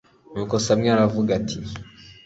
nuko 0.33 0.55
samweli 0.65 0.93
aravuga 0.95 1.29
ati 1.39 1.57